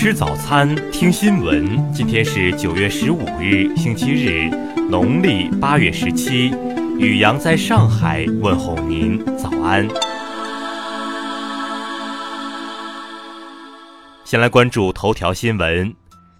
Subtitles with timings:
[0.00, 1.92] 吃早餐，听新闻。
[1.92, 4.48] 今天是九月十五日，星期日，
[4.88, 6.54] 农历八月十七。
[6.98, 9.86] 雨阳在上海问候您，早安。
[14.24, 15.94] 先来关注头条新闻。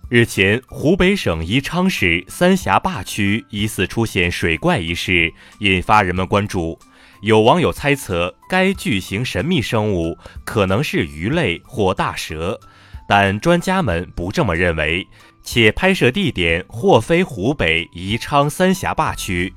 [0.08, 6.78] 日前，湖北省宜昌市三峡坝区疑似出现水怪一事，引发人们关注。
[7.20, 10.16] 有网友猜测，该巨型神秘生物
[10.46, 12.58] 可能是鱼类或大蛇，
[13.10, 15.04] 但专家们不这么认为，
[15.42, 19.52] 且拍摄地点或非湖北宜昌三峡坝区。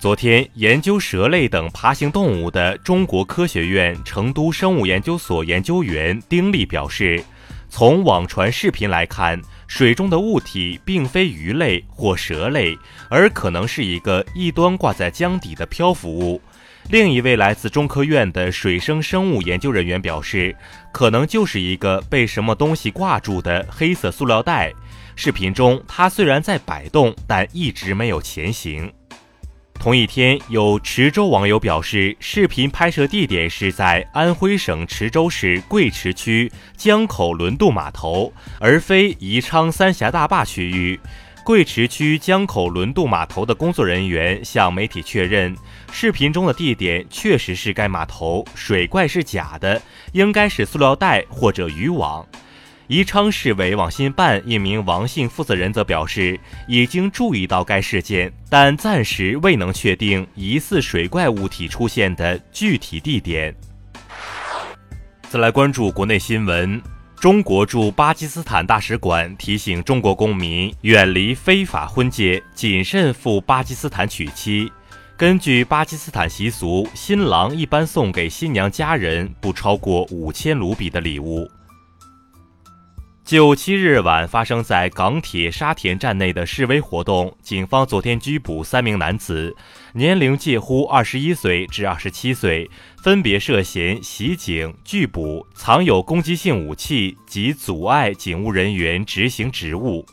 [0.00, 7.22] 昨天，研究蛇类等爬行动物的中国科学院成都生物研究所研究员丁力表示，
[7.68, 12.76] 从网传视频来看，水中的物体并非鱼类或蛇类，
[13.08, 16.42] 而可能是一个一端挂在江底的漂浮物。
[16.88, 20.54] 另一位来自中科院的水生生物研究人员表示，
[20.92, 24.72] 可能就是一个被什么东西挂住的黑色塑料袋。
[25.16, 28.92] 视频中，它虽然在摆动，但一直没有前行。
[29.74, 41.00] 同一天，有池州网友表示，视频拍摄地点是在安徽省池州市贵池区江口轮渡码头，而非宜昌三峡大坝区域。
[41.44, 45.56] 贵池区江口轮渡码头的工作人员向媒体确认，
[45.90, 52.24] 视频中的地点确实是该码头，水怪是假的，应该是塑料袋或者渔网。
[52.86, 63.52] 宜昌市委网信办一名王姓负责人则表示，已经注意到该事件，但暂时未能确定疑似水怪物体出现的具体地点。
[65.28, 66.80] 再来关注国内新闻。
[67.22, 74.68] 中国驻巴基斯坦大使馆提醒中国公民远离非法婚介，谨慎赴巴基斯坦娶妻。
[75.16, 81.48] 根据巴基斯坦习俗，新郎一般送给新娘家人不超过五千卢比的礼物。
[83.32, 89.56] 就七日晚发生在港铁沙田站内的示威活动，警方昨天拘捕三名男子，
[89.94, 92.70] 年龄介乎二十一岁至二十七岁，
[93.02, 100.04] 分别涉嫌袭警、拒捕、藏有攻击性武器及阻碍警务人员执行职务。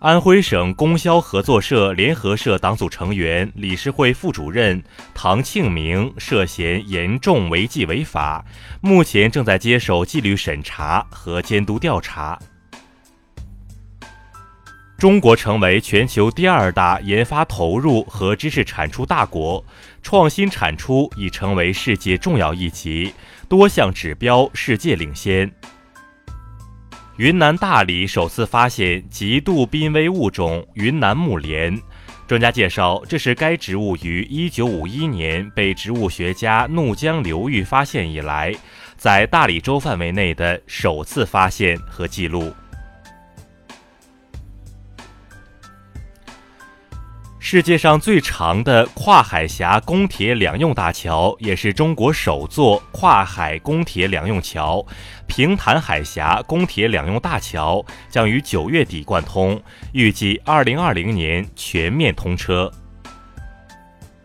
[0.00, 4.80] 安徽省供销合作社联合社党组成员、理事会副主任
[5.12, 8.44] 唐庆明涉嫌严重违纪违法，
[8.80, 12.38] 目前正在接受纪律审查和监督调查。
[14.96, 19.64] 中国成为全球第二大研发投入和知识产出大国，
[20.00, 23.12] 创新产出已成为世界重要议题，
[23.48, 25.50] 多项指标世界领先。
[27.18, 31.76] 云南大理首次发现极度濒危物种云南木莲，
[32.28, 38.54] 专家介绍，这是该植物于1951年被植物学家怒江流域发现以来，
[38.96, 42.54] 在大理州范围内的首次发现和记录。
[47.50, 54.84] 世界上最长的跨海峡公铁两用大桥，也是中国首座跨海公铁两用桥——
[55.26, 59.58] 平潭海峡公铁两用大桥，将于九月底贯通，
[59.92, 62.70] 预计二零二零年全面通车。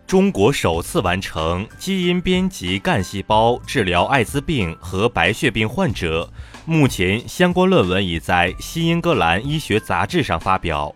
[0.06, 6.29] 中国首次完成基因编辑干细胞治疗艾滋病和白血病患者，
[6.66, 10.94] 目前相关论文已在《新英格兰医学杂志》上发表。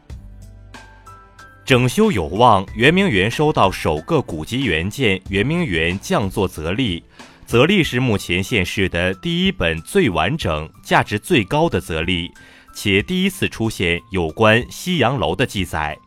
[1.68, 7.02] 整修有望，圆明园收到首个古籍原件《圆明园降作则例》，
[7.46, 12.32] 则例是目前现世的第一本最完整、价值最高的则例，
[12.74, 15.98] 且第一次出现有关西洋楼的记载。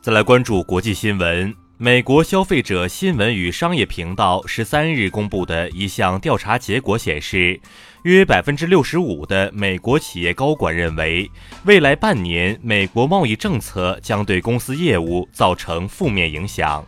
[0.00, 1.65] 再来关注国际新闻。
[1.78, 7.60] 美国消费者新闻与商业频道十三日公布的一项调查结果显示，
[8.04, 11.30] 约百分之六十五的美国企业高管认为，
[11.66, 16.82] 未来半年美国贸易政策将对公司业务造成负面影响。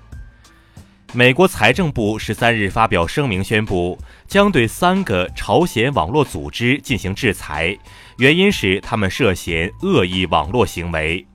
[1.13, 7.77] 美国财政部十三日发表声明宣布，将对三个朝鲜网络组织进行制裁，
[8.17, 11.27] 原因是他们涉嫌恶意网络行为。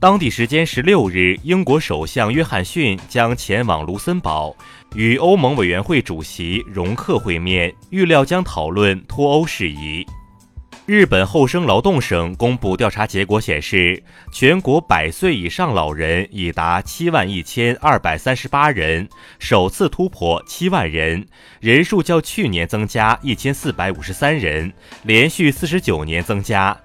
[0.00, 4.54] 当地时间十六日，英国首相约翰逊将前往卢森堡，
[4.94, 10.06] 与欧盟委员会主席容克会面，预料将讨论脱欧事宜。
[10.86, 14.00] 日本厚生劳动省公布调查结果显示，
[14.32, 19.08] 全国百岁以上老人已达七万一千二百三十八人，
[19.40, 21.26] 首次突破七万人，
[21.58, 24.72] 人数较去年增加一千四百五十三人，
[25.02, 26.76] 连续四十九年增加。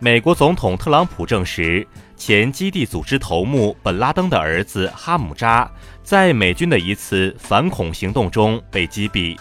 [0.00, 1.86] 美国总统特朗普证实。
[2.18, 5.70] 前基地组织头目本拉登的儿子哈姆扎
[6.02, 9.38] 在美军的一次反恐行动中被击毙。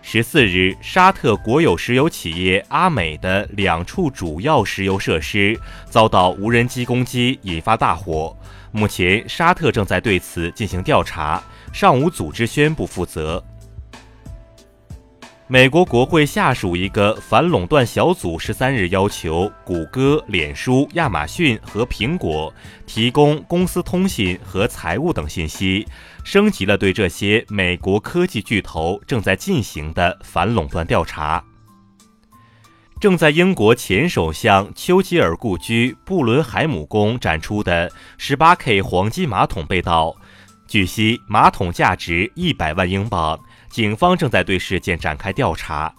[0.00, 5.58] 十四日，沙特国有石油企业阿美的两处主要石油设施
[5.90, 8.34] 遭到无人机攻击，引发大火。
[8.72, 11.42] 目前，沙特正在对此进行调查，
[11.72, 13.44] 尚无组织宣布负责。
[15.52, 22.54] 美国国会下属一个反垄断小组十三日要求谷歌、脸书、亚马逊和苹果
[22.86, 25.84] 提供公司通信和财务等信息，
[26.22, 31.44] 升级了对这些美国科技巨头正在进行的反垄断调查。
[33.00, 40.14] 正在英国前首相丘吉尔故居布伦海姆宫展出的 18K 黄金马桶被盗，
[40.68, 43.36] 据悉马桶价值一百万英镑。
[43.70, 45.94] 警方正在对事件展开调查。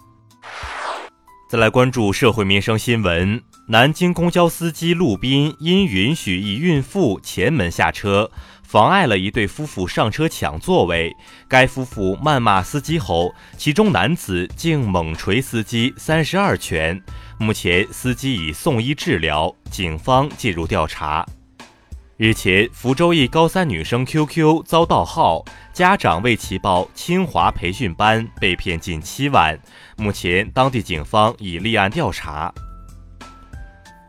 [1.48, 8.30] 再来关注社会民生新闻：南京公交司机陆斌因允许一孕妇前门下车，
[8.62, 11.14] 妨碍了一对夫妇上车抢座位。
[11.48, 16.98] 该夫妇谩骂司机后，其中男子竟猛捶司机三十二拳。
[17.38, 21.26] 目前，司机已送医治疗，警方介入调查。
[22.22, 29.58] 日前，福州一高三女生 QQ 遭盗号，家长为其报清华培训班，被骗近七万。
[29.96, 32.54] 目前，当地警方已立案调查。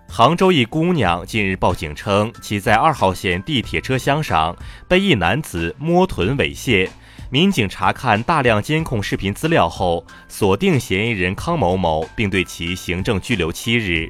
[0.08, 4.56] 杭州一姑娘近日报警称，其在二号线地铁车厢上
[4.88, 6.88] 被一男子摸臀猥亵。
[7.32, 14.08] 民警查看大量监控视频资料后，锁定嫌疑人康某某，并对其行政拘留七日。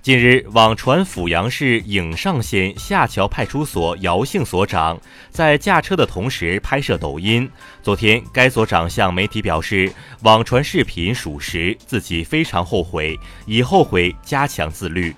[0.00, 4.98] 近日，网传阜阳市颍上县下桥派出所姚姓所长
[5.28, 7.50] 在驾车的同时拍摄抖音。
[7.82, 9.92] 昨天，该所长向媒体表示，
[10.22, 15.14] 网传视频属实，自己非常后悔，已后悔加强自律。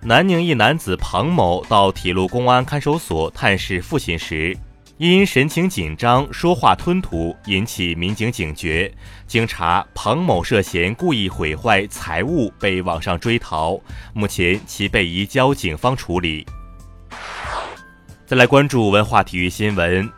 [0.00, 4.56] 南宁一男子庞某到铁路公安看守所探视父亲时。
[5.02, 8.88] 因神情紧张、说话吞吐，引起民警警觉。
[9.26, 13.80] 经查，庞某涉嫌故意毁坏财物，被网上追逃。
[14.14, 16.46] 目前，其被移交警方处理。
[18.24, 20.08] 再来关注文化体育新闻：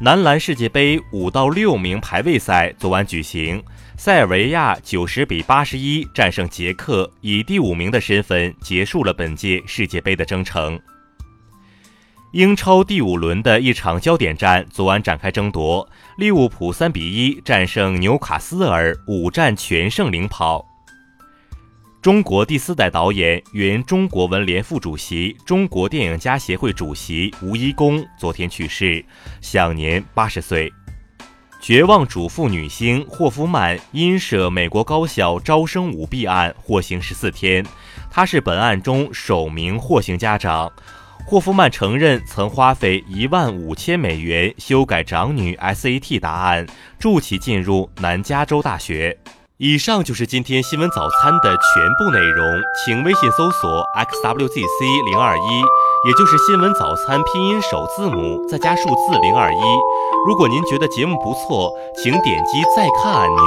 [0.00, 3.62] 男篮世界杯五到六名排位赛昨晚举行，
[3.96, 10.76] 塞尔维亚九十比八十一战胜捷克，以第五名的身份结束了本届世界杯的征程。
[12.32, 15.88] 英超第五轮的一场焦点战昨晚展开争夺，
[16.18, 20.66] 利物浦三比一战胜纽卡斯尔，五战全胜领跑。
[22.02, 29.04] 中国第四代导演、原中国文联副主席、中国电影家协会主席吴一公昨天去世，
[29.40, 30.70] 享年八十岁。
[31.60, 37.64] 绝望主妇女星霍夫曼因涉美国高校招生舞弊案获刑十四天，
[38.10, 40.70] 她是本案中首名获刑家长。
[41.24, 46.66] 霍夫曼承认曾花费一万五千美元修改长女 SAT 答案，
[46.98, 49.18] 助其进入南加州大学。
[49.58, 52.44] 以上就是今天新闻早餐的全部内容，
[52.84, 55.62] 请微信搜索 xwzc 零二一，
[56.06, 59.58] 也就是新闻早餐拼音首字母再加数字零二一。
[60.26, 63.44] 如果您觉得节目不错，请点击再看按钮。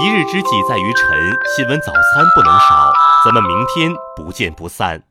[0.00, 1.08] 一日之计在于晨，
[1.56, 2.92] 新闻早餐不能少，
[3.24, 5.07] 咱们明天不见不散。